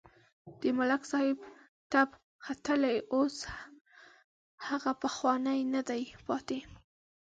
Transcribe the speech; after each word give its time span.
د 0.59 0.61
ملک 0.77 1.01
صاحب 1.11 1.37
تپ 1.91 2.09
ختلی 2.45 2.97
اوس 3.13 3.35
هغه 4.67 4.91
پخوانی 5.01 5.59
نه 5.73 5.81
دی 5.89 6.03
پاتې. 6.25 6.59